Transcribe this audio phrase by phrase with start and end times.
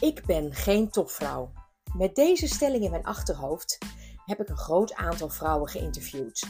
[0.00, 1.52] Ik ben geen topvrouw.
[1.96, 3.78] Met deze stelling in mijn achterhoofd
[4.24, 6.46] heb ik een groot aantal vrouwen geïnterviewd.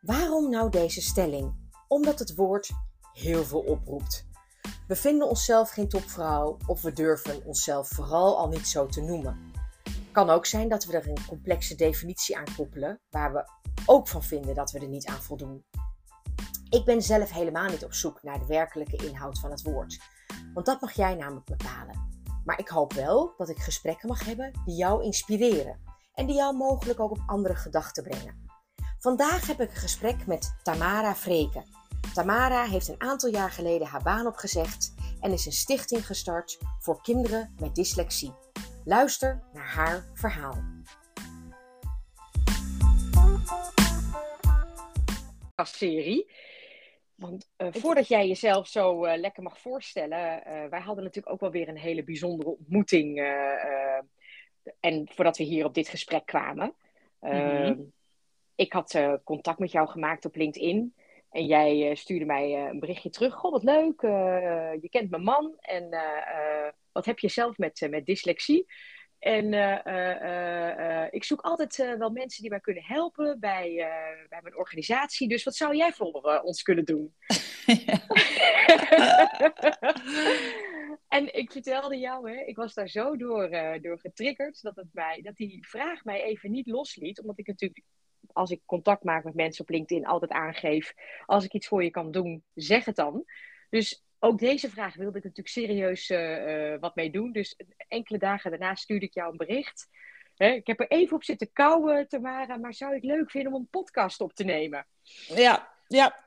[0.00, 1.70] Waarom nou deze stelling?
[1.88, 2.70] Omdat het woord
[3.12, 4.26] heel veel oproept.
[4.86, 9.52] We vinden onszelf geen topvrouw of we durven onszelf vooral al niet zo te noemen.
[10.12, 13.50] Kan ook zijn dat we er een complexe definitie aan koppelen, waar we
[13.86, 15.64] ook van vinden dat we er niet aan voldoen.
[16.70, 19.98] Ik ben zelf helemaal niet op zoek naar de werkelijke inhoud van het woord,
[20.54, 22.17] want dat mag jij namelijk bepalen.
[22.44, 25.80] Maar ik hoop wel dat ik gesprekken mag hebben die jou inspireren
[26.14, 28.46] en die jou mogelijk ook op andere gedachten brengen.
[28.98, 31.64] Vandaag heb ik een gesprek met Tamara Vreken.
[32.14, 37.02] Tamara heeft een aantal jaar geleden haar baan opgezegd en is een stichting gestart voor
[37.02, 38.34] kinderen met dyslexie.
[38.84, 40.76] Luister naar haar verhaal.
[45.66, 46.30] serie.
[47.18, 51.40] Want uh, voordat jij jezelf zo uh, lekker mag voorstellen, uh, wij hadden natuurlijk ook
[51.40, 53.18] wel weer een hele bijzondere ontmoeting.
[54.80, 56.74] en voordat we hier op dit gesprek kwamen.
[57.20, 57.92] Mm-hmm.
[58.54, 60.94] Ik had contact met jou gemaakt op LinkedIn.
[61.30, 63.34] En jij stuurde mij een berichtje terug.
[63.34, 64.00] Goh, wat leuk.
[64.80, 65.54] je kent mijn man.
[65.60, 65.88] En
[66.92, 68.66] wat heb je zelf met, met dyslexie?
[69.18, 73.74] En uh, uh, ik zoek altijd wel mensen die mij kunnen helpen bij,
[74.28, 75.28] bij mijn organisatie.
[75.28, 77.14] Dus wat zou jij voor ons kunnen doen?
[81.08, 85.20] en ik vertelde jou, hè, ik was daar zo door, door getriggerd dat, het mij,
[85.22, 87.20] dat die vraag mij even niet losliet.
[87.20, 87.84] Omdat ik natuurlijk,
[88.32, 90.94] als ik contact maak met mensen op LinkedIn, altijd aangeef:
[91.26, 93.24] als ik iets voor je kan doen, zeg het dan.
[93.70, 97.32] Dus ook deze vraag wilde ik natuurlijk serieus uh, wat mee doen.
[97.32, 97.56] Dus
[97.88, 99.88] enkele dagen daarna stuurde ik jou een bericht.
[100.36, 103.68] ik heb er even op zitten kouwen, Tamara, maar zou ik leuk vinden om een
[103.70, 104.86] podcast op te nemen?
[105.34, 106.26] Ja, ja.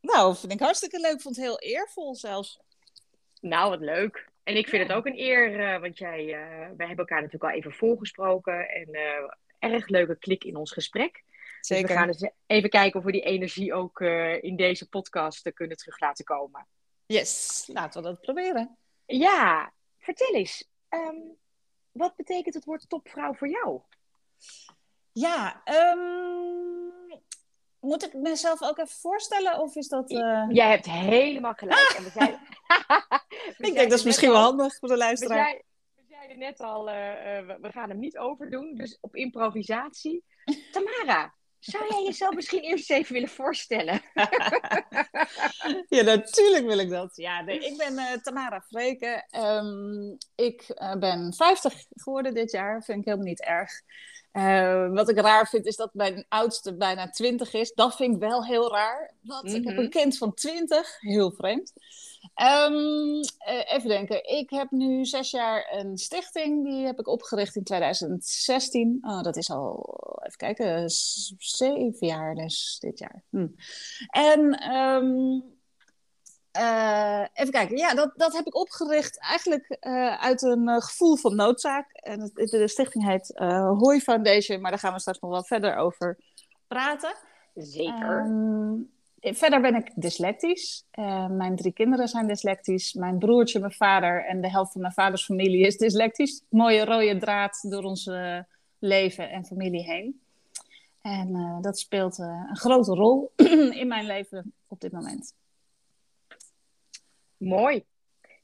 [0.00, 1.14] Nou, vind ik hartstikke leuk.
[1.14, 2.60] Ik vond het heel eervol zelfs.
[3.40, 4.28] Nou, wat leuk.
[4.42, 7.52] En ik vind het ook een eer, uh, want jij, uh, wij hebben elkaar natuurlijk
[7.52, 8.68] al even voorgesproken.
[8.68, 8.88] En
[9.58, 11.22] erg leuke klik in ons gesprek.
[11.60, 11.86] Zeker.
[11.86, 14.00] Dus we gaan eens even kijken of we die energie ook
[14.40, 16.66] in deze podcast kunnen terug laten komen.
[17.10, 18.76] Yes, laten we dat proberen.
[19.06, 20.68] Ja, vertel eens.
[20.88, 21.16] Ehm,
[21.92, 23.80] wat betekent het woord topvrouw voor jou?
[25.12, 26.92] Ja, um,
[27.80, 30.10] moet ik mezelf ook even voorstellen of is dat...
[30.10, 30.46] Uh...
[30.48, 31.94] Jij hebt helemaal gelijk.
[31.96, 32.32] En we zijn...
[33.68, 35.62] ik denk dat is misschien wel handig voor de luisteraar.
[35.94, 36.94] We, zeiden net al, uh,
[37.60, 40.24] we gaan hem niet overdoen, dus op improvisatie.
[40.72, 44.02] Tamara, zou jij jezelf misschien eerst even willen voorstellen?
[45.88, 47.16] ja, natuurlijk wil ik dat.
[47.16, 49.26] Ja, ik ben uh, Tamara Vreken.
[49.36, 52.82] Um, ik uh, ben 50 geworden dit jaar.
[52.82, 53.70] Vind ik helemaal niet erg.
[54.32, 57.72] Uh, wat ik raar vind is dat mijn oudste bijna 20 is.
[57.72, 59.14] Dat vind ik wel heel raar.
[59.22, 59.42] Wat?
[59.42, 59.58] Mm -hmm.
[59.58, 59.92] Ik heb een mhm.
[59.92, 61.00] kind van 20.
[61.00, 61.72] Heel vreemd.
[62.20, 64.24] Um, even denken.
[64.28, 66.64] Ik heb nu zes jaar een stichting.
[66.64, 68.98] Die heb ik opgericht in 2016.
[69.02, 70.90] Oh, dat is al, even kijken,
[71.38, 73.22] zeven jaar dus dit jaar.
[73.30, 73.46] Hm.
[74.06, 75.44] En um,
[76.58, 77.76] uh, even kijken.
[77.76, 81.92] Ja, dat, dat heb ik opgericht eigenlijk uh, uit een uh, gevoel van noodzaak.
[81.92, 83.32] En het, de stichting heet
[83.78, 86.18] Hoi Foundation, maar daar gaan we straks nog wel verder over
[86.68, 87.14] praten.
[87.54, 88.24] Zeker.
[88.24, 90.84] Um, Verder ben ik dyslectisch.
[90.94, 92.92] Uh, mijn drie kinderen zijn dyslectisch.
[92.92, 96.44] Mijn broertje, mijn vader en de helft van mijn vaders familie is dyslectisch.
[96.48, 98.38] Mooie rode draad door ons uh,
[98.78, 100.20] leven en familie heen.
[101.02, 103.32] En uh, dat speelt een grote rol
[103.80, 105.34] in mijn leven op dit moment.
[107.36, 107.84] Mooi.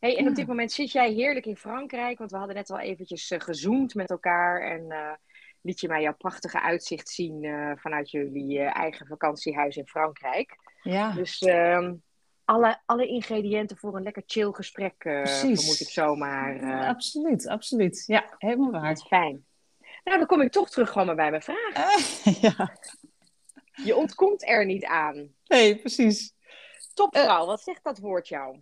[0.01, 2.79] Hey, en op dit moment zit jij heerlijk in Frankrijk, want we hadden net al
[2.79, 5.19] eventjes gezoomd met elkaar en
[5.61, 10.57] liet je mij jouw prachtige uitzicht zien uh, vanuit jullie uh, eigen vakantiehuis in Frankrijk.
[10.83, 11.13] Ja.
[11.13, 11.91] Dus uh,
[12.45, 16.87] alle, alle ingrediënten voor een lekker chill gesprek, uh, vermoed ik zomaar.
[16.87, 18.05] Absoluut, absoluut.
[18.07, 18.97] Ja, helemaal waar.
[18.97, 19.47] Fijn.
[20.05, 21.95] Nou, dan kom ik toch terug gewoon maar bij mijn vraag.
[22.41, 22.77] ja.
[23.85, 25.35] Je ontkomt er niet aan.
[25.47, 26.35] Nee, precies.
[26.95, 28.61] Topvrouw, wat zegt dat woord jou?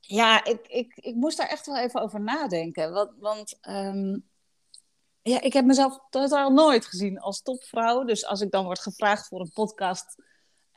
[0.00, 2.92] Ja, ik, ik, ik moest daar echt wel even over nadenken.
[2.92, 4.29] Want, want um,
[5.22, 8.04] ja, ik heb mezelf totaal nooit gezien als topvrouw.
[8.04, 10.16] Dus als ik dan word gevraagd voor een podcast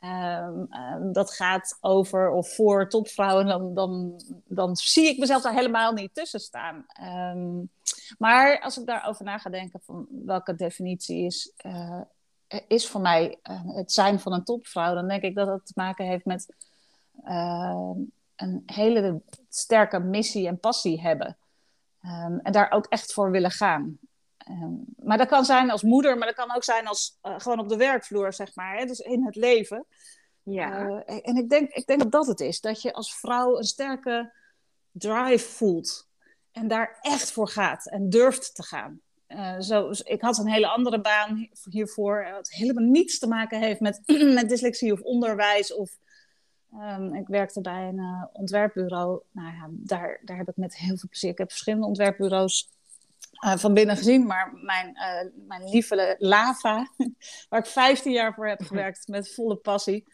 [0.04, 5.54] um, um, dat gaat over of voor topvrouwen, dan, dan, dan zie ik mezelf daar
[5.54, 6.86] helemaal niet tussen staan.
[7.36, 7.70] Um,
[8.18, 12.00] maar als ik daarover na ga denken van welke definitie is, uh,
[12.68, 15.72] is voor mij uh, het zijn van een topvrouw, dan denk ik dat dat te
[15.74, 16.46] maken heeft met
[18.36, 21.36] een hele sterke missie en passie hebben.
[22.42, 23.98] en daar ook echt voor willen gaan.
[24.50, 27.58] Um, maar dat kan zijn als moeder, maar dat kan ook zijn als uh, gewoon
[27.58, 28.76] op de werkvloer, zeg maar.
[28.78, 28.84] Hè?
[28.84, 29.86] Dus in het leven.
[30.42, 30.86] Ja.
[30.86, 32.60] Uh, en ik denk, ik denk dat dat het is.
[32.60, 34.32] Dat je als vrouw een sterke
[34.90, 36.08] drive voelt.
[36.52, 39.00] en daar echt voor gaat en durft te gaan.
[39.28, 43.80] Uh, zo, ik had een hele andere baan hiervoor, wat helemaal niets te maken heeft
[43.80, 44.00] met,
[44.34, 45.74] met dyslexie of onderwijs.
[45.74, 45.98] Of,
[46.72, 49.22] um, ik werkte bij een uh, ontwerpbureau.
[49.30, 51.30] Nou ja, daar, daar heb ik met heel veel plezier.
[51.30, 52.68] Ik heb verschillende ontwerpbureaus
[53.44, 54.98] uh, van binnen gezien, maar mijn,
[55.46, 56.90] mijn lieve Lava,
[57.48, 60.04] waar ik 15 jaar voor heb gewerkt met volle passie,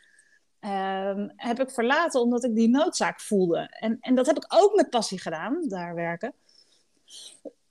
[0.60, 3.58] um, heb ik verlaten omdat ik die noodzaak voelde.
[3.58, 6.34] En, en dat heb ik ook met passie gedaan, daar werken.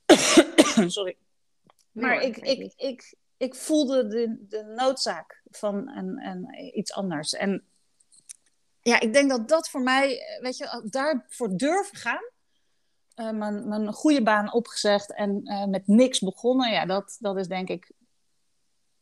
[0.87, 1.17] Sorry.
[1.91, 7.33] Maar ik, ik, ik, ik voelde de, de noodzaak van een, een, iets anders.
[7.33, 7.63] En
[8.81, 12.23] ja, ik denk dat dat voor mij, weet je, daarvoor durven gaan.
[13.19, 16.71] Uh, mijn, mijn goede baan opgezegd en uh, met niks begonnen.
[16.71, 17.91] Ja, dat, dat is denk ik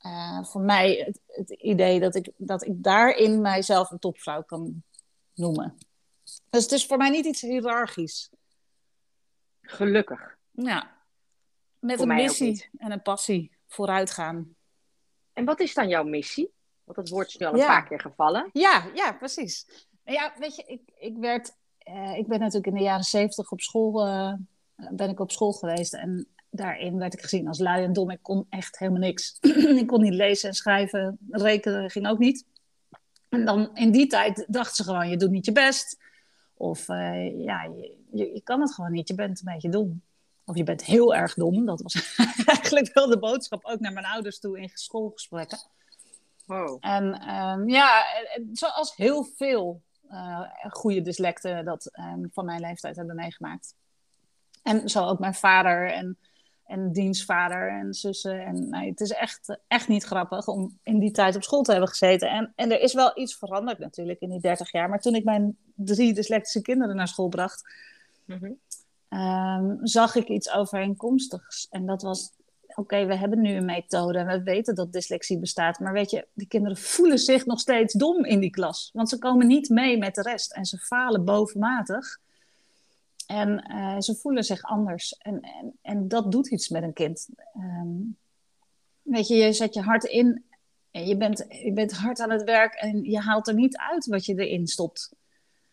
[0.06, 4.84] uh, voor mij het, het, idee dat ik, dat ik daarin mijzelf een topvrouw kan
[5.34, 5.78] noemen.
[6.50, 8.30] Dus het is voor mij niet iets hiërarchisch.
[9.62, 10.38] Gelukkig.
[10.52, 10.96] Ja.
[11.80, 14.56] Met een missie en een passie vooruitgaan.
[15.34, 16.54] En wat is dan jouw missie?
[16.84, 18.50] Want dat woord is nu al een paar keer gevallen.
[18.54, 19.86] Ja, ja, precies.
[20.04, 21.56] Ja, weet je, ik, ik werd...
[21.90, 24.08] Uh, ik ben natuurlijk in de jaren zeventig op school...
[24.08, 24.34] Uh,
[24.92, 25.94] ben ik op school geweest.
[25.94, 28.10] En daarin werd ik gezien als lui en dom.
[28.10, 29.38] Ik kon echt helemaal niks.
[29.82, 31.18] ik kon niet lezen en schrijven.
[31.30, 32.46] Rekenen ging ook niet.
[33.30, 35.98] En dan in die tijd dachten ze gewoon, je doet niet je best.
[36.54, 39.08] Of uh, ja, je, je, je, kan het gewoon niet.
[39.08, 40.02] Je bent een beetje dom.
[40.46, 41.66] Of je bent heel erg dom.
[41.66, 45.60] Dat was eigenlijk wel de boodschap ook naar mijn ouders toe in schoolgesprekken.
[46.46, 46.78] Wow.
[46.80, 48.06] En um, ja,
[48.54, 49.82] zoals heel veel
[50.70, 53.76] goede dyslecten dat um, van mijn leeftijd hebben meegemaakt.
[54.64, 56.18] En zo ook mijn vader en,
[56.66, 58.46] en dienstvader en zussen.
[58.46, 61.72] En nee, het is echt, echt niet grappig om in die tijd op school te
[61.72, 62.30] hebben gezeten.
[62.30, 64.90] En, en er is wel iets veranderd natuurlijk in die 30 jaar.
[64.90, 67.74] Maar toen ik mijn drie dyslectische kinderen naar school bracht,
[68.26, 69.20] mm -hmm.
[69.20, 71.68] um, zag ik iets overeenkomstigs.
[71.70, 72.32] En dat was,
[72.80, 75.80] oké, we hebben nu een methode en we weten dat dyslexie bestaat.
[75.80, 78.90] Maar weet je, die kinderen voelen zich nog steeds dom in die klas.
[78.94, 82.20] Want ze komen niet mee met de rest en ze falen bovenmatig.
[83.28, 85.18] En uh, ze voelen zich anders.
[85.18, 87.28] En, en, en dat doet iets met een kind.
[87.56, 88.18] Um,
[89.02, 90.46] weet je, je zet je hart in.
[90.92, 94.06] En je bent, je bent hard aan het werk en je haalt er niet uit
[94.06, 95.14] wat je erin stopt.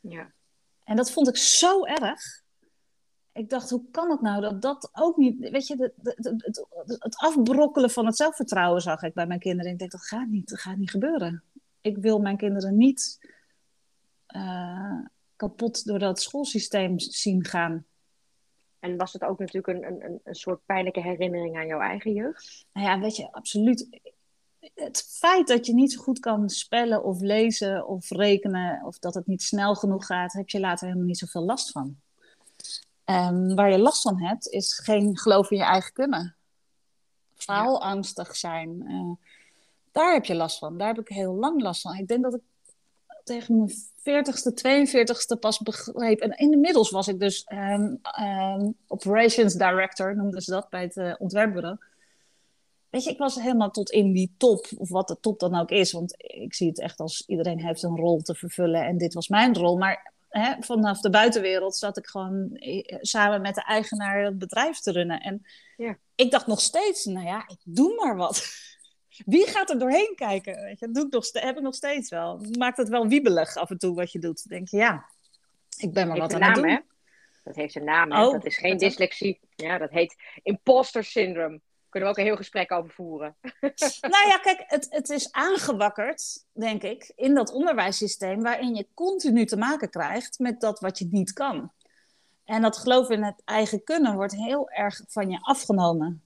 [0.01, 0.33] Ja.
[0.85, 2.44] En dat vond ik zo erg.
[3.35, 5.51] Ik dacht, hoe kan het nou dat dat ook niet...
[5.51, 6.67] Weet je, het, het,
[6.99, 9.73] het afbrokkelen van het zelfvertrouwen zag ik bij mijn kinderen.
[9.73, 11.43] Ik dacht, dat gaat niet, dat gaat niet gebeuren.
[11.81, 13.33] Ik wil mijn kinderen niet...
[14.37, 14.99] Uh,
[15.37, 17.85] kapot door dat schoolsysteem zien gaan.
[18.79, 22.67] En was het ook natuurlijk een, een, een soort pijnlijke herinnering aan jouw eigen jeugd?
[22.73, 24.01] Nou ja, weet je, absoluut.
[24.75, 29.15] Het feit dat je niet zo goed kan spellen of lezen of rekenen, of dat
[29.15, 31.97] het niet snel genoeg gaat, heb je later helemaal niet zoveel last van.
[33.05, 36.37] Um, waar je last van hebt, is geen geloof in je eigen kunnen.
[37.35, 38.85] Faalangstig zijn.
[38.89, 39.29] Uh,
[39.93, 40.79] daar heb je last van.
[40.79, 41.97] Daar heb ik heel lang last van.
[41.97, 42.41] Ik denk dat ik
[43.25, 43.71] tegen mijn
[44.25, 46.21] 40ste, 42ste pas begreep.
[46.21, 51.15] En inmiddels was ik dus um, um, operations director, noemden ze dat bij het uh,
[51.19, 51.77] ontwerpbureau.
[52.91, 55.71] Weet je, ik was helemaal tot in die top, of wat de top dan ook
[55.71, 55.93] is.
[55.93, 58.85] Want ik zie het echt als iedereen heeft een rol te vervullen.
[58.85, 59.79] En dit was mijn rol.
[59.79, 64.79] Maar hè, vanaf de buitenwereld zat ik gewoon eh, samen met de eigenaar het bedrijf
[64.79, 65.21] te runnen.
[65.21, 65.99] En ja.
[66.15, 68.47] ik dacht nog steeds, nou ja, ik doe maar wat.
[69.27, 70.63] Wie gaat er doorheen kijken?
[70.63, 72.47] Weet je, dat doe ik nog, heb ik nog steeds wel.
[72.59, 74.49] Maakt het wel wiebelig af en toe wat je doet.
[74.49, 75.11] Dan denk je, ja,
[75.77, 76.69] ik ben maar wat aan het doen.
[76.69, 76.79] Hè?
[77.45, 78.27] Dat heeft een naam, hè?
[78.27, 79.41] Oh, dat is geen dat dyslexie.
[79.55, 81.61] Ja, dat heet imposter syndrome.
[81.95, 83.37] Kunnen we ook een heel gesprek over voeren.
[84.15, 88.43] nou ja, kijk, het, het is aangewakkerd, denk ik, in dat onderwijssysteem...
[88.43, 91.73] waarin je continu te maken krijgt met dat wat je niet kan.
[92.45, 96.23] En dat geloof in het eigen kunnen wordt heel erg van je afgenomen.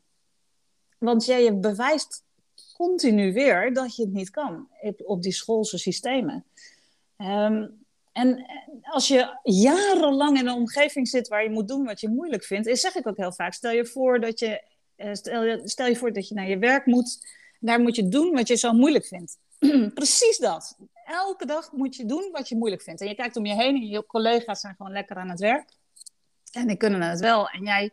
[0.98, 2.24] Want jij je bewijst
[2.76, 4.68] continu weer dat je het niet kan
[5.04, 6.44] op die schoolse systemen.
[7.16, 8.46] Um, en
[8.82, 12.66] als je jarenlang in een omgeving zit waar je moet doen wat je moeilijk vindt,
[12.66, 14.62] is zeg ik ook heel vaak: stel je voor dat je,
[15.12, 17.26] stel je, stel je, voor dat je naar je werk moet,
[17.60, 19.38] daar moet je doen wat je zo moeilijk vindt.
[19.94, 20.76] Precies dat.
[21.04, 23.00] Elke dag moet je doen wat je moeilijk vindt.
[23.00, 25.70] En je kijkt om je heen en je collega's zijn gewoon lekker aan het werk.
[26.52, 27.48] En die kunnen het wel.
[27.48, 27.92] En jij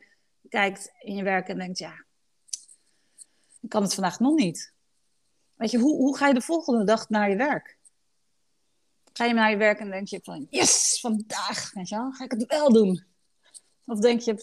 [0.49, 2.05] kijkt in je werk en denkt: ja,
[3.61, 4.73] ik kan het vandaag nog niet.
[5.55, 7.77] Weet je, hoe, hoe ga je de volgende dag naar je werk?
[9.13, 12.23] Ga je naar je werk en denk je van, yes, vandaag, weet je wel, ga
[12.23, 13.03] ik het wel doen?
[13.85, 14.33] Of denk je,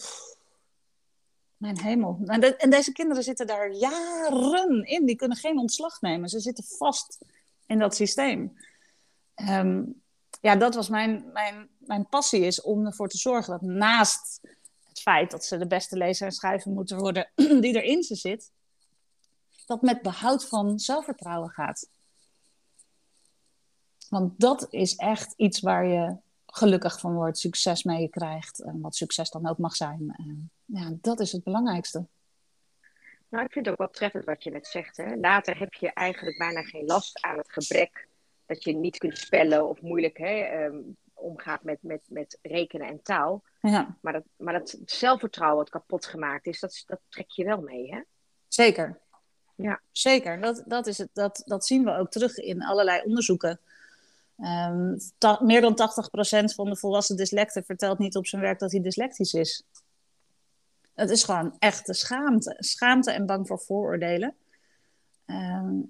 [1.63, 2.19] mijn hemel.
[2.25, 5.05] En, de, en, deze kinderen zitten daar jaren in.
[5.05, 6.29] Die kunnen geen ontslag nemen.
[6.29, 7.17] Ze zitten vast
[7.65, 8.57] in dat systeem.
[9.49, 10.01] Um,
[10.41, 14.39] ja, dat was mijn, mijn, mijn passie is om ervoor te zorgen dat naast
[14.83, 18.15] het feit dat ze de beste lezer en schrijver moeten worden die er in ze
[18.15, 18.51] zit,
[19.65, 21.89] dat met behoud van zelfvertrouwen gaat.
[24.09, 26.15] Want dat is echt iets waar je
[26.55, 28.59] gelukkig van wordt, succes mee krijgt.
[28.59, 30.15] En wat succes dan ook mag zijn.
[30.65, 32.05] ja, dat is het belangrijkste.
[33.29, 34.97] Nou, ik vind het ook wel treffend wat je net zegt.
[34.97, 35.15] Hè?
[35.15, 38.07] Later heb je eigenlijk bijna geen last aan het gebrek
[38.45, 40.77] dat je niet kunt spellen of moeilijk hè, ehm,
[41.13, 43.43] omgaat met, met, met rekenen en taal.
[43.61, 43.97] Ja.
[44.01, 47.91] Maar, dat, maar dat zelfvertrouwen wat kapot gemaakt is, dat, dat trek je wel mee,
[47.93, 48.01] hè?
[48.47, 48.99] Zeker.
[49.55, 49.81] Ja.
[49.91, 50.41] Zeker.
[50.41, 53.59] Dat, dat, is het, dat, dat zien we ook terug in allerlei onderzoeken.
[54.43, 54.97] Um,
[55.39, 59.33] meer dan 80% van de volwassen dyslecten vertelt niet op zijn werk dat hij dyslectisch
[59.33, 59.63] is.
[60.93, 62.55] Het is gewoon echte schaamte.
[62.57, 64.35] Schaamte en bang voor vooroordelen.
[65.25, 65.85] Um,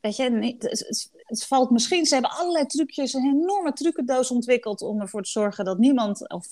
[0.00, 5.00] weet je, het, het, valt misschien, ze hebben allerlei trucjes, een enorme trucendoos ontwikkeld om
[5.00, 6.46] ervoor te zorgen dat niemand, of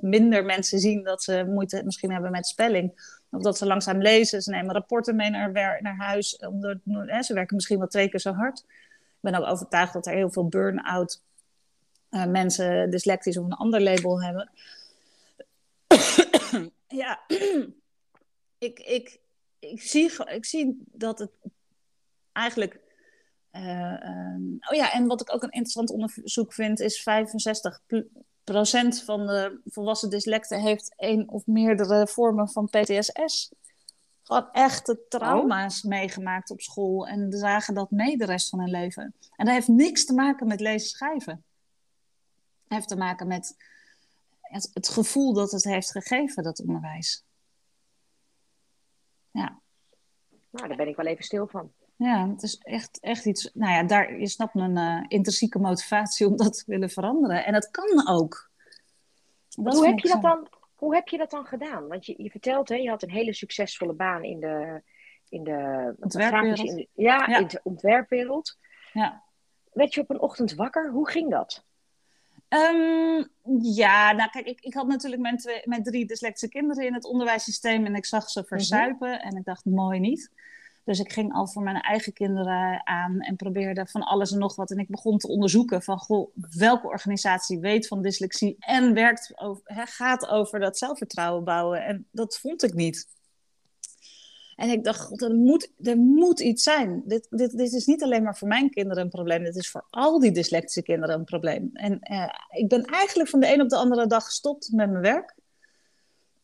[0.00, 3.20] minder mensen zien dat ze moeite misschien hebben met spelling.
[3.30, 5.52] Of dat ze langzaam lezen, ze nemen rapporten mee naar,
[5.82, 6.38] naar huis.
[7.06, 8.64] Hè, ze werken misschien wel twee keer zo hard.
[9.22, 11.22] Ben ook overtuigd dat er heel veel burn-out
[12.10, 14.50] uh, mensen dyslectisch of een ander label hebben.
[17.02, 17.20] ja,
[18.58, 19.20] ik, ik,
[19.58, 21.30] ik, zie, ik zie dat het
[22.32, 22.80] eigenlijk.
[23.52, 27.02] Uh, um, oh ja, en wat ik ook een interessant onderzoek vind, is 65%
[29.04, 33.52] van de volwassen dyslecten heeft één of meerdere vormen van PTSS.
[34.32, 35.90] Gewoon echte trauma's oh.
[35.90, 39.14] meegemaakt op school en dragen dat mee de rest van hun leven.
[39.36, 41.44] En dat heeft niks te maken met lezen schrijven.
[42.62, 43.56] Het heeft te maken met
[44.40, 47.24] het, het gevoel dat het heeft gegeven, dat onderwijs.
[49.30, 49.60] Ja.
[50.50, 51.72] Nou, daar ben ik wel even stil van.
[51.96, 53.50] Ja, het is echt, echt iets.
[53.54, 57.44] Nou ja, daar, je snapt mijn uh, intrinsieke motivatie om dat te willen veranderen.
[57.44, 58.50] En dat kan ook.
[59.54, 60.48] hoe, heb je dat dan,
[60.82, 61.88] hoe heb je dat dan gedaan?
[61.88, 64.82] Want je, je vertelt, hè, je had een hele succesvolle baan in de,
[65.28, 66.58] in de, ontwerpwereld.
[66.58, 68.58] In de, ja, ja, in de ontwerpwereld.
[68.92, 69.22] Ja.
[69.72, 70.90] Werd je op een ochtend wakker?
[70.90, 71.64] Hoe ging dat?
[72.48, 73.28] Um,
[73.62, 77.04] ja, nou kijk, ik, ik had natuurlijk mijn, twee, mijn drie dyslectische kinderen in het
[77.04, 79.26] onderwijssysteem en ik zag ze verzuipen mhm.
[79.26, 80.30] en ik dacht, mooi niet.
[80.84, 84.56] Dus ik ging al voor mijn eigen kinderen aan en probeerde van alles en nog
[84.56, 84.70] wat.
[84.70, 89.62] En ik begon te onderzoeken van, goh, welke organisatie weet van dyslexie en werkt over,
[89.64, 91.84] gaat over dat zelfvertrouwen bouwen.
[91.84, 93.06] En dat vond ik niet.
[94.56, 97.02] En ik dacht, God, er, moet, er moet iets zijn.
[97.04, 99.44] Dit, dit, dit is niet alleen maar voor mijn kinderen een probleem.
[99.44, 101.70] Dit is voor al die dyslectische kinderen een probleem.
[101.72, 105.02] En uh, ik ben eigenlijk van de een op de andere dag gestopt met mijn
[105.02, 105.34] werk.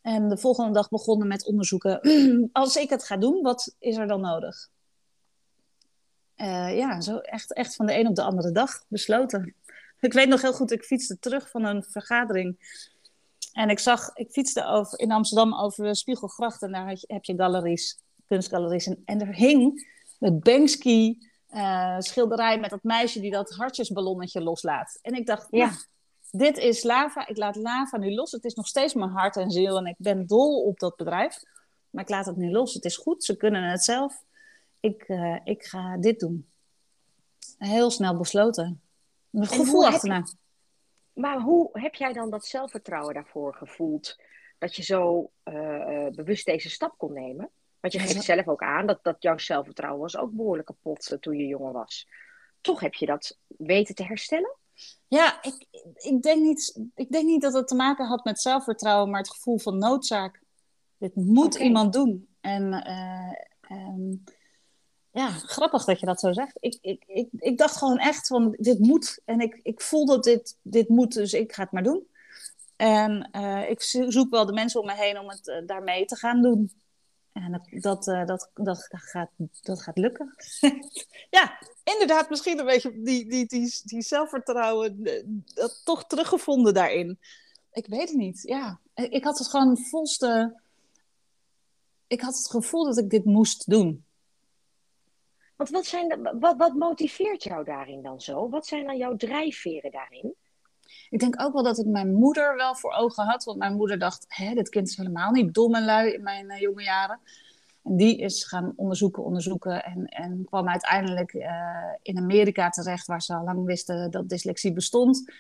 [0.09, 2.01] En de volgende dag begonnen met onderzoeken.
[2.53, 4.69] Als ik het ga doen, wat is er dan nodig?
[6.37, 9.55] Uh, ja, zo echt, echt van de een op de andere dag besloten.
[10.01, 12.59] Ik weet nog heel goed, ik fietste terug van een vergadering.
[13.53, 16.63] En ik zag, ik fietste over, in Amsterdam over Spiegelgracht.
[16.63, 18.87] En daar heb je galeries, kunstgaleries.
[18.87, 19.89] En, en er hing
[20.19, 21.19] het Banksy
[21.51, 24.99] uh, schilderij met dat meisje die dat hartjesballonnetje loslaat.
[25.03, 25.71] En ik dacht, ja,
[26.31, 27.27] dit is lava.
[27.27, 28.33] Ik laat lava nu los.
[28.33, 29.77] Het is nog steeds mijn hart en ziel.
[29.77, 31.43] En ik ben dol op dat bedrijf.
[31.91, 32.75] Maar ik laat het nu los.
[32.75, 33.25] Het is goed.
[33.25, 34.25] Ze kunnen het zelf.
[34.81, 36.51] Ik, uh, ik ga dit doen.
[37.59, 38.81] Heel snel besloten.
[39.31, 40.27] Een gevoel achterna.
[41.13, 44.17] Maar hoe heb jij dan dat zelfvertrouwen daarvoor gevoeld?
[44.59, 47.51] Dat je zo uh, bewust deze stap kon nemen?
[47.81, 51.37] Want je geeft zelf ook aan dat, dat jouw zelfvertrouwen was ook behoorlijk kapot toen
[51.37, 52.09] je jonger was.
[52.61, 54.57] Toch heb je dat weten te herstellen?
[55.09, 59.11] Ja, ik, ik, denk niet, ik denk niet dat het te maken had met zelfvertrouwen,
[59.11, 60.43] maar het gevoel van noodzaak.
[60.99, 62.29] Dit moet iemand doen.
[62.41, 62.73] En
[63.71, 64.13] uh,
[65.11, 66.57] ja, grappig dat je dat zo zegt.
[66.61, 69.21] Ik, ik, ik, ik dacht gewoon echt van, dit moet.
[69.25, 72.07] En ik, ik voel dat dit, dit moet, dus ik ga het maar doen.
[72.77, 76.17] En uh, ik zoek wel de mensen om me heen om het uh, daarmee te
[76.17, 76.73] gaan doen.
[77.45, 79.31] En dat, dat, uh, dat, dat, gaat,
[79.61, 80.35] dat gaat lukken.
[81.39, 85.03] ja, inderdaad, misschien een beetje die, die, die, die zelfvertrouwen,
[85.55, 87.19] dat toch teruggevonden daarin.
[87.73, 88.81] Ik weet het niet, ja.
[88.95, 90.61] Ik had het gewoon volste...
[92.07, 94.05] Ik had het gevoel dat ik dit moest doen.
[95.57, 98.49] Want wat, zijn wat, wat motiveert jou daarin dan zo?
[98.49, 100.35] Wat zijn dan jouw drijfveren daarin?
[101.11, 103.45] Ik denk ook wel dat ik mijn moeder wel voor ogen had.
[103.45, 106.51] Want mijn moeder dacht, hè, dit kind is helemaal niet dom en lui in mijn
[106.51, 107.21] uh, jonge jaren.
[107.85, 109.85] En die is gaan onderzoeken, onderzoeken.
[109.85, 111.47] En, en kwam uiteindelijk uh,
[112.03, 115.33] in Amerika terecht, waar ze al lang wisten dat dyslexie bestond.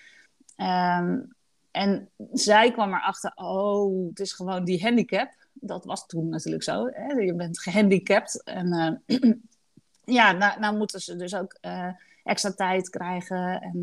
[0.56, 1.36] Um,
[1.70, 5.30] en zij kwam erachter, oh, het is gewoon die handicap.
[5.52, 6.86] Dat was toen natuurlijk zo.
[6.92, 7.12] Hè?
[7.12, 8.42] Je bent gehandicapt.
[8.42, 9.32] En uh,
[10.18, 11.58] ja, nou, nou, moeten ze dus ook
[12.24, 13.60] extra tijd krijgen.
[13.60, 13.82] En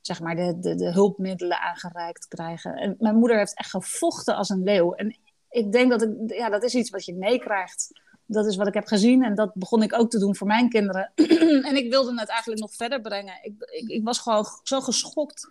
[0.00, 2.74] zeg maar, de, de, de hulpmiddelen aangereikt krijgen.
[2.74, 4.94] En mijn moeder heeft echt gevochten als een leeuw.
[4.94, 5.16] En
[5.50, 8.00] ik denk dat ik, ja, dat is iets wat je meekrijgt.
[8.26, 10.68] Dat is wat ik heb gezien en dat begon ik ook te doen voor mijn
[10.68, 11.12] kinderen.
[11.68, 13.34] en ik wilde het eigenlijk nog verder brengen.
[13.42, 13.54] Ik,
[13.86, 15.50] ik, was gewoon zo geschokt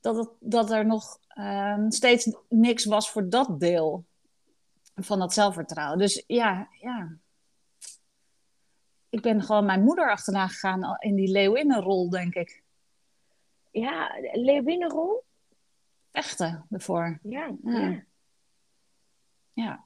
[0.00, 4.04] dat, dat er nog ehm, steeds niks was voor dat deel
[4.94, 5.98] van dat zelfvertrouwen.
[5.98, 7.16] Dus ja, ja.
[9.08, 12.62] Ik ben gewoon mijn moeder achterna gegaan in die leeuwinnenrol, denk ik.
[13.80, 15.22] Ja, leeuwinnenrol?
[16.12, 17.18] Vechten ervoor.
[17.22, 18.02] Ja, ja.
[19.52, 19.84] ja.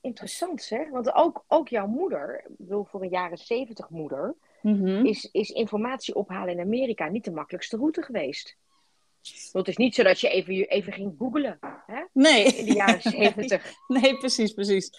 [0.00, 5.04] Interessant zeg, want ook, ook jouw moeder, ik bedoel voor een jaren zeventig moeder, Mhm.
[5.06, 8.56] is, is informatie ophalen in Amerika niet de makkelijkste route geweest.
[9.52, 12.04] Het is niet zo dat je even, even ging googlen hè?
[12.12, 12.44] Nee.
[12.44, 13.72] in de jaren zeventig.
[13.88, 14.90] Nee, precies, precies.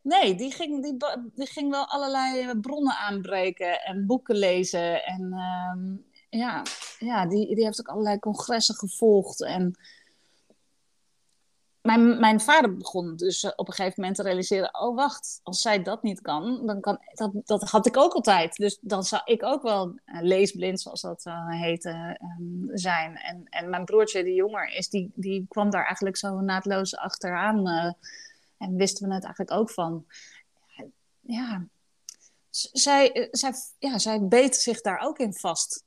[0.00, 0.96] Nee, die ging, die,
[1.34, 5.04] die ging wel allerlei bronnen aanbreken en boeken lezen.
[5.04, 5.94] En ehm,
[6.36, 6.62] ja,
[6.98, 9.42] ja die, die heeft ook allerlei congressen gevolgd.
[9.42, 9.78] En
[11.80, 15.82] mijn, mijn vader begon dus op een gegeven moment te realiseren: oh, wacht, als zij
[15.82, 18.56] dat niet kan, dan kan dat, dat had ik ook altijd.
[18.56, 21.76] Dus dan zou ik ook wel eh, leesblind, zoals dat uh,
[22.72, 23.16] zijn.
[23.16, 27.68] En, en mijn broertje, die jonger is, die, die kwam daar eigenlijk zo naadloos achteraan.
[27.68, 27.92] eh,
[28.58, 30.06] en wisten we het eigenlijk ook van.
[31.20, 31.66] Ja,
[32.72, 35.84] zij, zij, ja, zij beet zich daar ook in vast.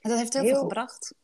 [0.00, 1.14] En dat heeft heel, veel gebracht.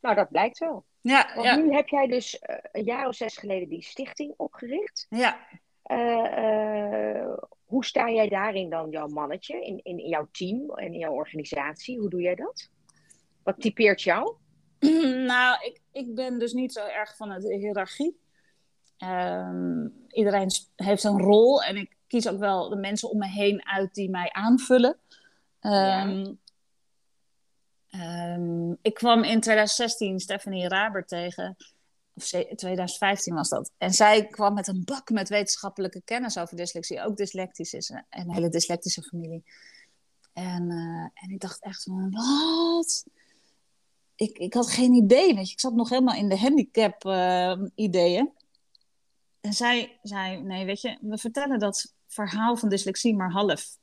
[0.00, 0.84] Nou, dat blijkt wel.
[1.00, 4.34] Ja, Want ja, nu heb jij dus eh, een jaar of zes geleden die stichting
[4.36, 5.06] opgericht.
[5.08, 5.46] ja.
[5.82, 10.92] Eh, eh, hoe sta jij daarin dan, jouw mannetje, in, in, in jouw team en
[10.92, 11.98] in jouw organisatie?
[11.98, 12.70] Hoe doe jij dat?
[13.42, 14.36] Wat typeert jou?
[15.32, 18.18] nou, ik, ik ben dus niet zo erg van de hiërarchie.
[18.98, 23.66] Ehm, iedereen heeft een rol en ik kies ook wel de mensen om me heen
[23.66, 24.98] uit die mij aanvullen.
[25.60, 26.34] Ehm,
[27.98, 31.56] ehm, ik kwam in 2016 Stephanie Raber tegen,
[32.14, 33.70] of ze- 2015 was dat.
[33.78, 38.04] En zij kwam met een bak met wetenschappelijke kennis over dyslexie, ook dyslectisch is een,
[38.10, 39.44] een hele dyslectische familie.
[40.32, 43.04] En, eh, en ik dacht echt van, wat?
[44.14, 45.52] ik, ik had geen idee, weet je.
[45.52, 48.30] Ik zat nog helemaal in de handicap-ideeën.
[49.40, 53.76] en zij zei, nee, weet je, we vertellen dat verhaal van dyslexie maar half.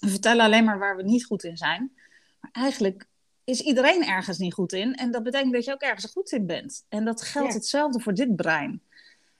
[0.00, 1.92] We vertellen alleen maar waar we niet goed in zijn.
[2.40, 3.06] Maar eigenlijk
[3.46, 4.94] is iedereen ergens niet goed in.
[4.94, 6.84] En dat betekent dat je ook ergens goed in bent.
[6.88, 7.54] En dat geldt Ja.
[7.54, 8.82] hetzelfde voor dit brein.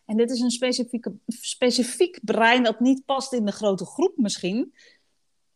[0.04, 4.74] En dit is een specifieke, specifiek brein dat niet past in de grote groep misschien.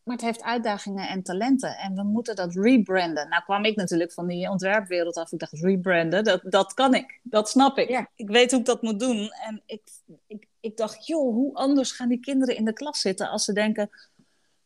[0.03, 1.77] Maar het heeft uitdagingen en talenten.
[1.77, 3.29] En we moeten dat rebranden.
[3.29, 5.31] Nou kwam ik natuurlijk van die ontwerpwereld af.
[5.31, 7.19] Ik dacht, rebranden, dat, dat kan ik.
[7.23, 7.89] Dat snap ik.
[7.89, 8.09] Ja.
[8.15, 9.31] Ik weet hoe ik dat moet doen.
[9.31, 9.81] En ik,
[10.27, 13.53] ik, ik dacht, joh, hoe anders gaan die kinderen in de klas zitten als ze
[13.53, 13.89] denken...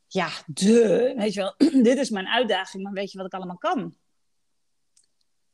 [0.07, 3.57] Ja, de, weet je wel, dit is mijn uitdaging, maar weet je wat ik allemaal
[3.57, 3.95] kan?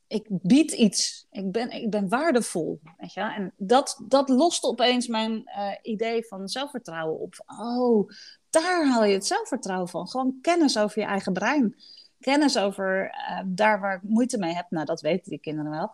[0.07, 1.27] Ik bied iets.
[1.31, 2.79] Ik ben, ik ben waardevol.
[2.97, 3.21] Weet je?
[3.21, 7.43] En dat, dat lost opeens mijn eh, idee van zelfvertrouwen op.
[7.59, 8.09] Oh,
[8.49, 10.07] daar haal je het zelfvertrouwen van.
[10.07, 11.75] Gewoon kennis over je eigen brein.
[12.19, 14.65] Kennis over eh, daar waar ik moeite mee heb.
[14.69, 15.91] Nou, dat weten die kinderen wel.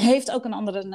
[0.00, 0.88] Heeft ook een andere,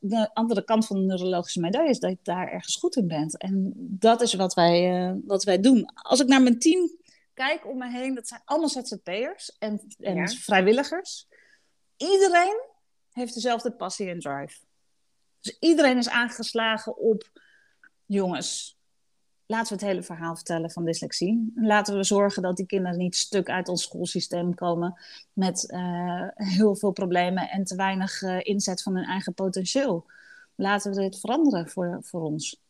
[0.00, 1.90] de andere kant van de neurologische medaille.
[1.90, 3.38] Is dat je daar ergens goed in bent.
[3.38, 5.90] En dat is wat wij, eh, wat wij doen.
[5.94, 6.90] Als ik naar mijn team
[7.34, 8.14] kijk om me heen.
[8.14, 10.26] Dat zijn allemaal ZZP'ers en, en Ja.
[10.26, 11.26] vrijwilligers.
[11.96, 12.60] Iedereen
[13.10, 14.58] heeft dezelfde passie en drive.
[15.40, 17.30] Dus iedereen is aangeslagen op...
[18.06, 18.78] Jongens,
[19.52, 21.52] laten we het hele verhaal vertellen van dyslexie.
[21.54, 25.00] Laten we zorgen dat die kinderen niet stuk uit ons schoolsysteem komen
[25.32, 30.10] met eh, heel veel problemen en te weinig eh, inzet van hun eigen potentieel.
[30.54, 32.60] Laten we dit veranderen voor, voor ons.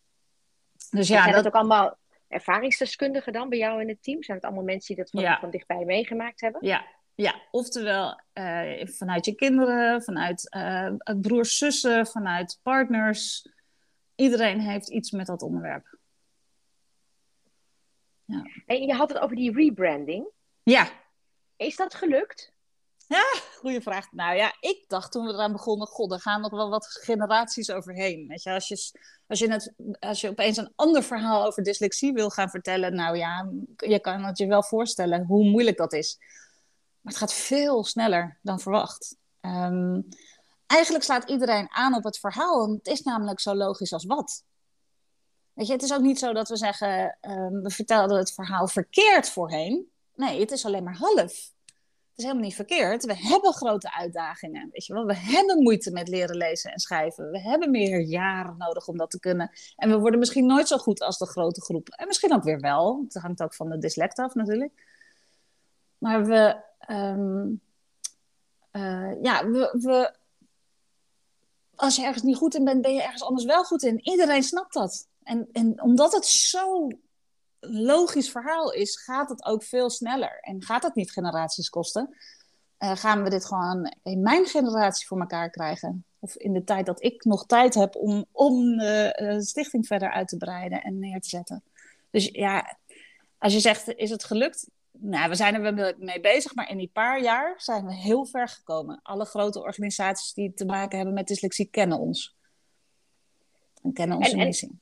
[0.90, 1.97] Dus Ja, zijn dat, dat ook allemaal
[2.29, 4.23] ervaringsdeskundigen dan bij jou in het team?
[4.23, 5.38] Zijn het allemaal mensen die dat van, Ja.
[5.40, 6.66] van dichtbij meegemaakt hebben?
[6.66, 10.49] ja, ja, oftewel eh, vanuit je kinderen, vanuit
[11.21, 13.49] broers, zussen, vanuit partners.
[14.14, 16.01] Iedereen heeft iets met dat onderwerp.
[18.66, 20.27] En je had het over die rebranding.
[20.62, 20.90] Ja,
[21.57, 22.53] Is dat gelukt?
[23.59, 24.12] Goeie vraag.
[24.12, 27.71] Nou ja, ik dacht toen we eraan begonnen, god, er gaan nog wel wat generaties
[27.71, 28.27] overheen.
[28.29, 32.12] Weet je, als je, als je, het, als je opeens een ander verhaal over dyslexie
[32.12, 36.16] wil gaan vertellen, nou ja, je kan het je wel voorstellen hoe moeilijk dat is.
[37.01, 39.16] Maar het gaat veel sneller dan verwacht.
[39.40, 40.01] Ehm,
[40.66, 42.64] eigenlijk slaat iedereen aan op het verhaal.
[42.64, 44.45] En het is namelijk zo logisch als wat.
[45.55, 48.69] Weet je, het is ook niet zo dat we zeggen, ehm, we vertelden het verhaal
[48.69, 49.91] verkeerd voorheen.
[50.15, 51.53] Nee, het is alleen maar half.
[52.12, 53.05] Het is helemaal niet verkeerd.
[53.05, 54.69] We hebben grote uitdagingen.
[54.73, 55.07] Weet je wel?
[55.07, 57.31] We hebben moeite met leren lezen en schrijven.
[57.31, 59.51] We hebben meer jaren nodig om dat te kunnen.
[59.77, 61.88] En we worden misschien nooit zo goed als de grote groep.
[61.88, 63.05] En misschien ook weer wel.
[63.05, 64.73] Het hangt ook van de dyslect af natuurlijk.
[65.99, 67.47] Maar we, ehm,
[68.71, 70.15] eh, ja, we, we,
[71.75, 74.01] als je ergens niet goed in bent, ben je ergens anders wel goed in.
[74.01, 75.09] Iedereen snapt dat.
[75.24, 76.88] En, en omdat het zo
[77.61, 80.38] logisch verhaal is, gaat het ook veel sneller.
[80.40, 82.16] En gaat het niet generaties kosten?
[82.78, 86.04] Uh, gaan we dit gewoon in mijn generatie voor elkaar krijgen?
[86.18, 90.28] Of in de tijd dat ik nog tijd heb om, om de stichting verder uit
[90.28, 91.62] te breiden en neer te zetten.
[92.11, 92.76] Dus ja,
[93.38, 94.68] als je zegt, is het gelukt?
[94.90, 98.26] Nou, we zijn er wel mee bezig, maar in die paar jaar zijn we heel
[98.26, 99.00] ver gekomen.
[99.02, 102.37] Alle grote organisaties die te maken hebben met dyslexie kennen ons.
[103.82, 104.80] En kennen onze en, missie.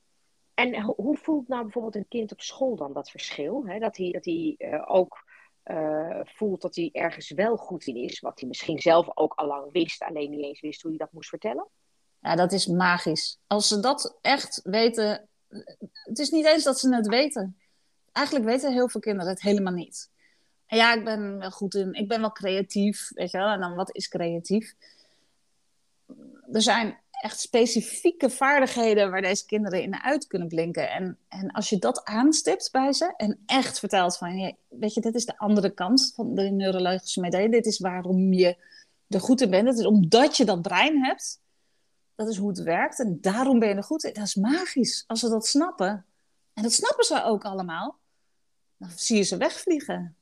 [0.61, 3.67] En hoe voelt nou bijvoorbeeld een kind op school dan dat verschil?
[3.67, 3.79] Hè?
[3.79, 5.25] Dat hij, dat hij uh, ook
[5.65, 9.47] uh, voelt dat hij ergens wel goed in is, wat hij misschien zelf ook al
[9.47, 11.69] lang wist, alleen niet eens wist hoe hij dat moest vertellen?
[12.21, 13.39] Ja, dat is magisch.
[13.47, 15.29] Als ze dat echt weten,
[15.93, 17.59] het is niet eens dat ze het weten.
[18.13, 20.11] Eigenlijk weten heel veel kinderen het helemaal niet.
[20.67, 23.49] En ja, ik ben wel goed in, ik ben wel creatief, weet je wel.
[23.49, 24.75] En dan wat is creatief?
[26.53, 30.91] Er zijn echt specifieke vaardigheden waar deze kinderen in uit kunnen blinken.
[30.91, 35.15] En, en als je dat aanstipt bij ze en echt vertelt van, weet je, dit
[35.15, 37.51] is de andere kant van de neurologische medaille.
[37.51, 38.57] Dit is waarom je
[39.09, 39.69] er goed in bent.
[39.69, 41.41] Het is omdat je dat brein hebt.
[42.15, 44.13] Dat is hoe het werkt en daarom ben je er goed in.
[44.13, 46.05] Dat is magisch als ze dat snappen.
[46.55, 47.99] En dat snappen ze ook allemaal.
[48.77, 50.17] Dan zie je ze wegvliegen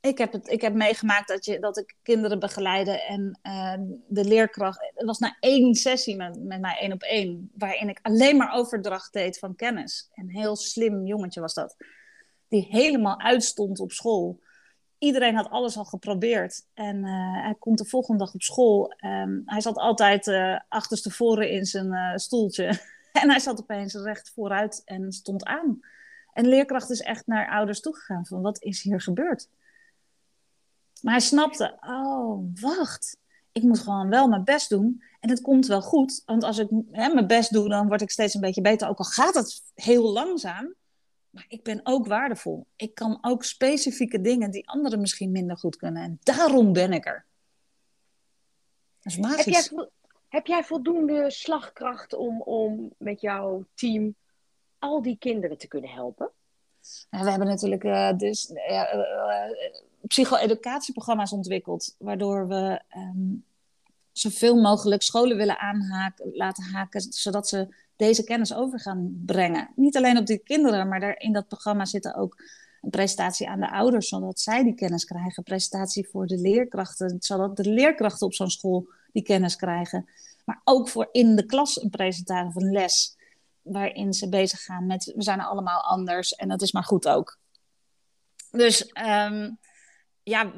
[0.00, 3.74] ik heb, het, ik heb meegemaakt dat, je, dat ik kinderen begeleide en uh,
[4.08, 4.92] de leerkracht.
[4.94, 8.54] Het was na één sessie met, met mij één op één, waarin ik alleen maar
[8.54, 10.10] overdracht deed van kennis.
[10.14, 11.76] Een heel slim jongetje was dat,
[12.48, 14.40] die helemaal uitstond op school.
[14.98, 18.94] Iedereen had alles al geprobeerd en uh, hij komt de volgende dag op school.
[19.04, 22.66] Um, hij zat altijd uh, achterstevoren in zijn stoeltje
[23.22, 25.80] en hij zat opeens recht vooruit en stond aan.
[26.32, 29.48] En leerkracht is echt naar ouders toegegaan van wat is hier gebeurd?
[31.02, 33.16] Maar hij snapte, oh, wacht.
[33.52, 35.02] Ik moet gewoon wel mijn best doen.
[35.20, 36.22] En het komt wel goed.
[36.24, 38.88] Want als ik hè, mijn best doe, dan word ik steeds een beetje beter.
[38.88, 40.74] Ook al gaat het heel langzaam.
[41.30, 42.66] Maar ik ben ook waardevol.
[42.76, 46.02] Ik kan ook specifieke dingen die anderen misschien minder goed kunnen.
[46.02, 47.26] En daarom ben ik er.
[49.00, 49.44] Dat is magisch.
[49.44, 49.88] Heb jij,
[50.28, 54.14] heb jij voldoende slagkracht om, om met jouw team
[54.78, 56.30] al die kinderen te kunnen helpen?
[57.10, 58.94] Nou, we hebben natuurlijk uh, dus uh,
[60.06, 63.44] psycho-educatieprogramma's ontwikkeld, waardoor we um,
[64.12, 69.68] zoveel mogelijk scholen willen aanhaken, laten haken, zodat ze deze kennis over gaan brengen.
[69.76, 72.42] Niet alleen op die kinderen, maar daar in dat programma zitten ook
[72.82, 75.32] een presentatie aan de ouders, zodat zij die kennis krijgen.
[75.36, 80.08] Een presentatie voor de leerkrachten, zodat de leerkrachten op zo'n school die kennis krijgen.
[80.44, 83.16] Maar ook voor in de klas een presentatie of een les
[83.62, 87.38] waarin ze bezig gaan met we zijn allemaal anders en dat is maar goed ook.
[88.50, 89.58] Dus um,
[90.28, 90.52] ja,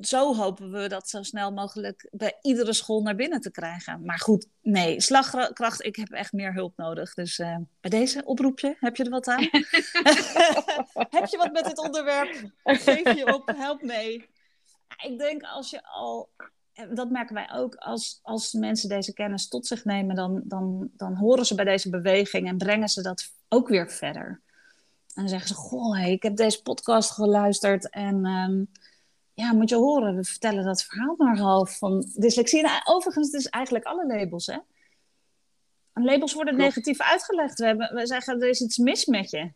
[0.00, 4.04] zo hopen we dat zo snel mogelijk bij iedere school naar binnen te krijgen.
[4.04, 7.14] Maar goed, nee, slagkracht, ik heb echt meer hulp nodig.
[7.14, 9.42] Dus uh, bij deze oproepje, heb je er wat aan?
[11.16, 12.50] heb je wat met dit onderwerp?
[12.64, 14.28] Geef je op, help mee.
[15.04, 16.30] Ik denk als je al
[16.94, 21.14] dat merken wij ook, als, als mensen deze kennis tot zich nemen, dan, dan, dan
[21.14, 24.42] horen ze bij deze beweging en brengen ze dat ook weer verder.
[25.14, 28.70] En dan zeggen ze: Goh, hey, ik heb deze podcast geluisterd en um,
[29.34, 32.68] ja, moet je horen, we vertellen dat verhaal maar half van dyslexie.
[32.68, 34.58] En overigens, het is eigenlijk alle labels, hè?
[35.92, 37.58] Labels worden negatief uitgelegd.
[37.58, 39.52] We, hebben, we zeggen: er is iets mis met je.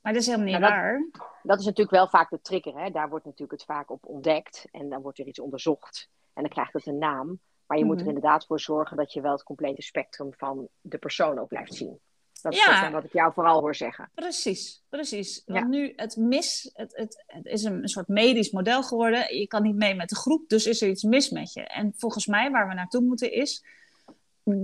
[0.00, 1.08] Maar dat is helemaal niet waar.
[1.42, 2.90] Dat is natuurlijk wel vaak de trigger, hè?
[2.90, 6.08] Daar wordt natuurlijk het vaak op ontdekt en dan wordt er iets onderzocht.
[6.32, 7.40] En dan krijgt het een naam.
[7.66, 8.14] Maar je moet er mhm.
[8.14, 12.00] inderdaad voor zorgen dat je wel het complete spectrum van de persoon ook blijft zien.
[12.42, 12.90] Dat is ja.
[12.90, 14.10] wat ik jou vooral hoor zeggen.
[14.14, 15.42] Precies, precies.
[15.46, 19.36] Want nu het mis, het, het, het is een, een, soort medisch model geworden.
[19.36, 21.62] Je kan niet mee met de groep, dus is er iets mis met je.
[21.62, 23.64] En volgens mij waar we naartoe moeten is,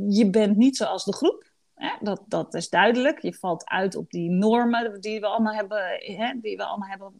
[0.09, 1.53] je bent niet zoals de groep.
[1.75, 1.91] Hè?
[2.01, 3.23] Dat, dat is duidelijk.
[3.23, 6.33] Je valt uit op die normen die we allemaal hebben, hè?
[6.41, 7.13] die we allemaal hebben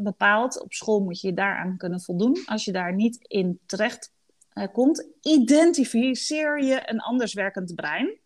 [0.00, 0.60] bepaald.
[0.60, 2.42] Op school moet je daaraan kunnen voldoen.
[2.46, 4.12] Als je daar niet in terecht
[4.54, 8.18] uh, komt, identificeer je een anders werkend brein.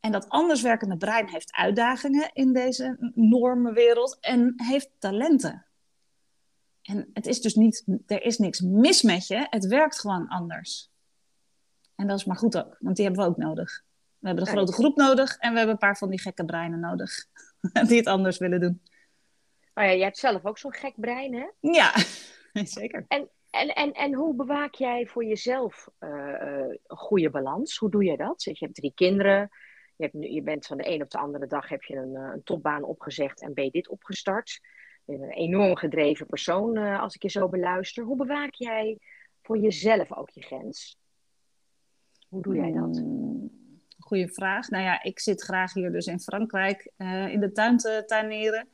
[0.00, 5.66] En dat anders werkende brein heeft uitdagingen in deze normenwereld en heeft talenten.
[6.82, 10.90] En het is dus niet, er is niks mis met je, het werkt gewoon anders.
[11.94, 13.84] En dat is maar goed ook, want die hebben we ook nodig.
[14.18, 16.80] We hebben een grote groep nodig en we hebben een paar van die gekke breinen
[16.80, 17.26] nodig.
[17.88, 18.82] die het anders willen doen.
[19.74, 21.46] Oh ja, jij hebt zelf ook zo'n gek brein, hè?
[21.60, 21.92] Ja,
[22.78, 23.04] zeker.
[23.08, 26.10] En, en, en, en hoe bewaak jij voor jezelf uh,
[26.86, 27.76] een goede balans?
[27.76, 28.42] Hoe doe je dat?
[28.42, 29.50] Je hebt drie kinderen.
[30.08, 32.82] Je, bent van de een op de andere dag heb je een, eh, een topbaan
[32.82, 34.60] opgezegd en ben je dit opgestart.
[35.06, 38.04] een enorm gedreven persoon uh, als ik je zo beluister.
[38.04, 38.98] Hoe bewaak jij
[39.42, 40.98] voor jezelf ook je grens?
[42.28, 42.96] Hoe doe jij dat?
[42.96, 43.50] Hmm,
[43.98, 44.68] goeie vraag.
[44.68, 48.68] Nou ja, ik zit graag hier dus in Frankrijk uh, in de tuin te tuineren.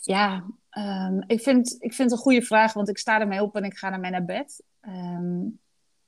[0.00, 0.44] Ja,
[0.78, 3.64] um, ik, vind, ik vind het een goede vraag, want ik sta ermee op en
[3.64, 4.62] ik ga ermee naar bed.
[4.80, 5.60] Um,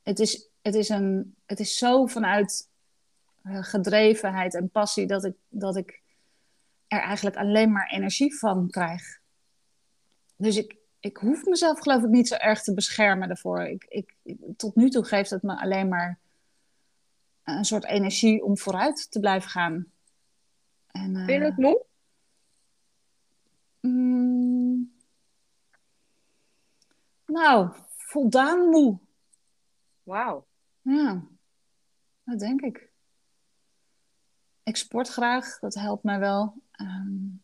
[0.03, 2.71] het, is, het, is een, het is zo vanuit
[3.45, 6.03] gedrevenheid en passie dat ik, dat ik
[6.87, 9.21] er eigenlijk alleen maar energie van krijg.
[10.37, 13.63] Dus ik, ik hoef mezelf geloof ik niet zo erg te beschermen daarvoor.
[13.63, 14.15] Ik, ik,
[14.57, 16.19] tot nu toe geeft het me alleen maar
[17.45, 19.93] een soort energie om vooruit te blijven gaan.
[20.87, 21.85] En, uh, je het moe?
[23.81, 24.93] Mm,
[27.27, 28.99] nou, voldaan moe.
[30.03, 30.47] Wauw.
[30.81, 31.23] Ja,
[32.25, 32.92] dat denk ik.
[34.65, 36.55] Ik sport graag, dat helpt mij wel.
[36.81, 37.43] Um,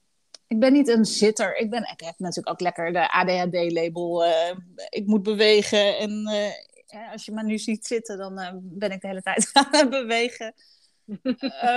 [0.49, 1.57] ik ben niet een zitter.
[1.57, 4.27] Ik, ben, ik heb natuurlijk ook lekker de ADHD-label.
[4.27, 4.57] Uh,
[4.89, 5.99] ik moet bewegen.
[5.99, 6.11] En
[6.91, 9.69] uh, als je me nu ziet zitten, dan uh, ben ik de hele tijd aan
[9.71, 10.55] het bewegen.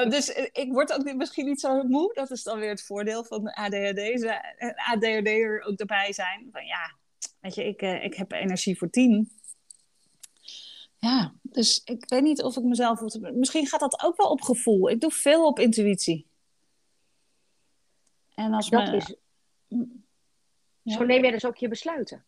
[0.09, 2.13] dus ik word ook misschien niet zo moe.
[2.13, 4.25] Dat is dan weer het voordeel van de ADHD.
[4.75, 6.49] ADHD'er ook erbij zijn.
[6.51, 6.95] Van ja,
[7.39, 9.31] weet je, ik, ik heb energie voor tien.
[11.01, 13.01] Ja, dus ik weet niet of ik mezelf...
[13.19, 14.89] Misschien gaat dat ook wel op gevoel.
[14.89, 16.27] Ik doe veel op intuïtie.
[18.35, 19.15] En als dat is...
[20.81, 20.97] Ja.
[20.97, 22.25] Zo neem jij dus ook je besluiten.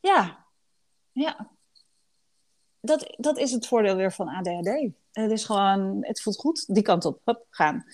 [0.00, 0.44] Ja,
[1.12, 1.50] ja.
[2.80, 4.92] Dat, dat is het voordeel weer van ADHD.
[5.12, 7.84] Het is gewoon, het voelt goed, die kant op, hop, gaan.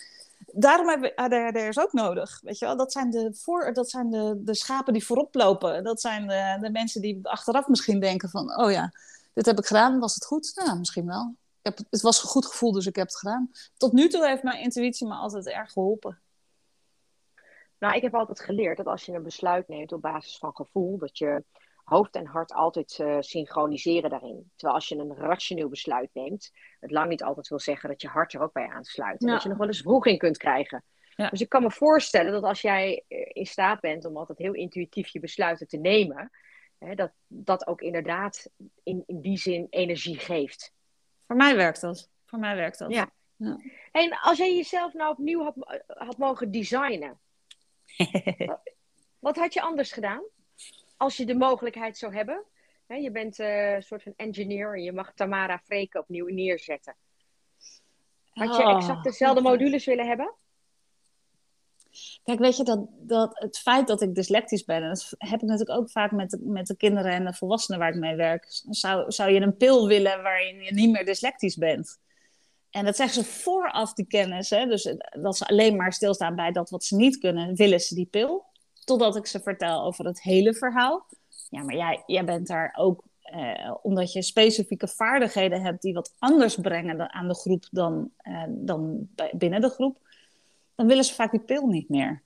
[0.53, 2.41] Daarom hebben ADHD'ers ook nodig.
[2.43, 2.77] Weet je wel?
[2.77, 5.85] Dat zijn, de, voor, dat zijn de, de schapen die voorop lopen.
[5.85, 8.61] Dat zijn de, de mensen die achteraf misschien denken van...
[8.61, 8.93] oh ja,
[9.33, 10.53] dit heb ik gedaan, was het goed?
[10.55, 11.37] Nou, misschien wel.
[11.63, 13.51] Ik heb, het was een goed gevoel, dus ik heb het gedaan.
[13.77, 16.23] Tot nu toe heeft mijn intuïtie me altijd erg geholpen.
[17.79, 20.99] Nou, ik heb altijd geleerd dat als je een besluit neemt op basis van gevoel,
[20.99, 21.45] dat je
[21.85, 24.51] hoofd en hart altijd uh, synchroniseren daarin.
[24.57, 28.09] Terwijl als je een rationeel besluit neemt, het lang niet altijd wil zeggen dat je
[28.09, 29.21] hart er ook bij aansluit.
[29.21, 30.85] En dat je nog wel eens vroeging kunt krijgen.
[31.15, 31.29] Ja.
[31.29, 34.55] Dus ik kan me voorstellen dat als jij eh, in staat bent om altijd heel
[34.55, 36.31] intuïtief je besluiten te nemen,
[36.85, 38.51] hè, dat dat ook inderdaad
[38.83, 40.73] in, in die zin energie geeft.
[41.27, 42.11] Voor mij werkt dat.
[42.25, 42.91] Voor mij werkt dat.
[42.91, 43.11] Ja.
[43.37, 43.61] ja.
[43.93, 45.55] En als jij jezelf nou opnieuw had,
[45.87, 47.21] had mogen designen,
[49.19, 50.23] Wat had je anders gedaan?
[50.97, 52.45] Als je de mogelijkheid zou hebben.
[52.87, 56.97] je bent uh, een soort van engineer en je mag Tamara Freken opnieuw neerzetten.
[58.31, 60.35] Had je oh, exact dezelfde modules willen hebben?
[62.23, 65.79] Kijk, weet je, dat, dat het feit dat ik dyslectisch ben, dat heb ik natuurlijk
[65.79, 68.47] ook vaak met de, met de kinderen en de volwassenen waar ik mee werk.
[68.71, 72.01] Zou, zou je een pil willen waarin je niet meer dyslectisch bent?
[72.73, 74.51] En dat zeggen ze vooraf, die kennis.
[74.51, 74.67] Hè?
[74.67, 78.07] Dus dat ze alleen maar stilstaan bij dat wat ze niet kunnen, willen ze die
[78.07, 78.45] pil.
[78.85, 81.07] Totdat ik ze vertel over het hele verhaal.
[81.51, 86.15] Ja, maar jij, jij bent daar ook, eh, omdat je specifieke vaardigheden hebt die wat
[86.19, 89.99] anders brengen aan de groep dan, eh, dan binnen de groep.
[90.83, 92.23] Dan willen ze vaak die pil niet meer.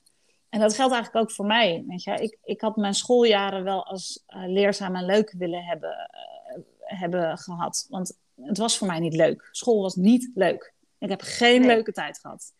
[0.49, 1.83] En dat geldt eigenlijk ook voor mij.
[1.87, 2.11] Weet je?
[2.11, 6.09] Ik, ik had mijn schooljaren wel als uh, leerzaam en leuk willen hebben,
[6.49, 6.63] uh,
[6.99, 7.85] hebben gehad.
[7.89, 9.49] Want het was voor mij niet leuk.
[9.51, 10.73] School was niet leuk.
[10.99, 12.53] Ik heb geen leuke tijd gehad.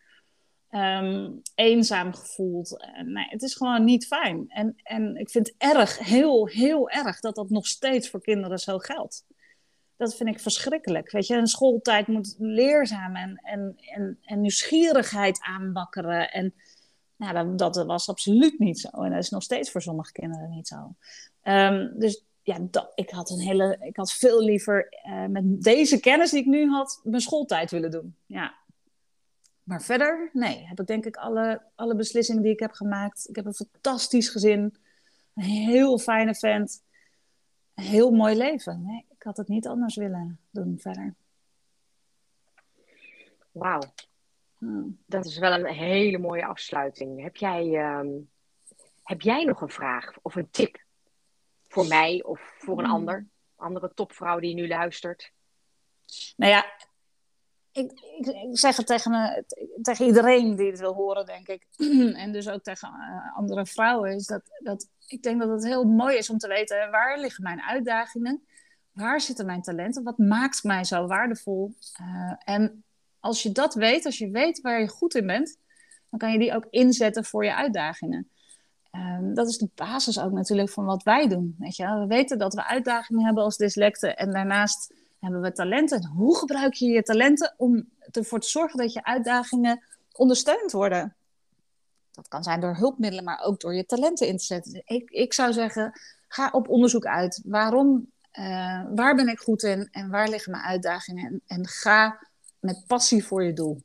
[0.70, 2.88] Um, eenzaam gevoeld.
[3.04, 4.44] Nee, het is gewoon niet fijn.
[4.48, 8.58] En, en ik vind het erg, heel, heel erg dat dat nog steeds voor kinderen
[8.58, 9.24] zo geldt.
[9.98, 11.10] Dat vind ik verschrikkelijk.
[11.10, 16.30] Weet je, een schooltijd moet leerzaam en, en, en, en nieuwsgierigheid aanwakkeren.
[16.30, 16.54] En
[17.16, 18.88] nou, dat, dat was absoluut niet zo.
[18.88, 20.94] En dat is nog steeds voor sommige kinderen niet zo.
[21.42, 22.58] Um, dus ja,
[22.94, 26.68] ik had een hele, ik had veel liever uh, met deze kennis die ik nu
[26.68, 28.16] had, mijn schooltijd willen doen.
[28.26, 28.54] Ja.
[29.62, 33.28] Maar verder, nee, heb ik denk ik alle, alle beslissingen die ik heb gemaakt.
[33.28, 34.76] Ik heb een fantastisch gezin,
[35.34, 36.82] een heel fijne vent,
[37.74, 38.84] een heel mooi leven.
[38.84, 41.14] Nee, ik had het niet anders willen doen verder.
[43.50, 43.82] Wauw,
[44.58, 44.98] hmm.
[45.06, 47.22] dat is wel een hele mooie afsluiting.
[47.22, 48.30] Heb jij, um,
[49.02, 50.84] heb jij nog een vraag of een tip
[51.68, 52.94] voor mij of voor een hmm.
[52.94, 53.26] ander?
[53.56, 55.32] Andere topvrouw die nu luistert?
[56.36, 56.64] Nou ja,
[57.72, 59.38] ik, ik, ik zeg het tegen, uh,
[59.82, 61.66] tegen iedereen die het wil horen, denk ik.
[62.22, 64.14] en dus ook tegen uh, andere vrouwen.
[64.14, 67.42] Is dat, dat, ik denk dat het heel mooi is om te weten waar liggen
[67.42, 68.46] mijn uitdagingen?
[68.98, 70.02] Waar zitten mijn talenten?
[70.02, 71.74] Wat maakt mij zo waardevol?
[72.00, 72.84] Uh, en
[73.20, 75.58] als je dat weet, als je weet waar je goed in bent,
[76.10, 78.28] dan kan je die ook inzetten voor je uitdagingen.
[78.92, 81.56] Um, dat is de basis ook natuurlijk van wat wij doen.
[81.58, 81.98] Weet je?
[81.98, 86.06] We weten dat we uitdagingen hebben als dyslecten en daarnaast hebben we talenten.
[86.06, 91.16] Hoe gebruik je je talenten om ervoor te zorgen dat je uitdagingen ondersteund worden?
[92.10, 94.82] Dat kan zijn door hulpmiddelen, maar ook door je talenten in te zetten.
[94.84, 97.42] Ik, ik zou zeggen, ga op onderzoek uit.
[97.44, 101.26] Waarom, uh, waar ben ik goed in en waar liggen mijn uitdagingen?
[101.26, 102.28] En, en ga
[102.60, 103.82] met passie voor je doel.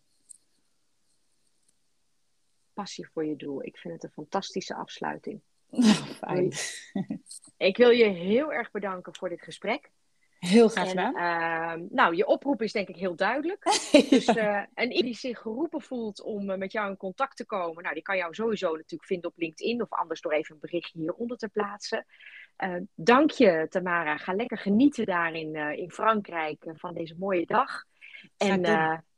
[2.74, 3.64] Passie voor je doel.
[3.64, 5.42] Ik vind het een fantastische afsluiting.
[6.18, 6.54] Fijn.
[7.58, 9.92] Ik wil je heel erg bedanken voor dit gesprek.
[10.50, 11.16] Heel graag gedaan.
[11.16, 13.64] Uh, nou, je oproep is denk ik heel duidelijk.
[14.10, 17.46] dus, uh, en iedereen die zich geroepen voelt om uh, met jou in contact te
[17.46, 20.62] komen, nou, die kan jou sowieso natuurlijk vinden op LinkedIn of anders door even een
[20.62, 22.06] berichtje hieronder te plaatsen.
[22.58, 24.18] Uh, dank je, Tamara.
[24.18, 27.84] Ga lekker genieten daar in, in Frankrijk van deze mooie dag.
[28.38, 28.62] En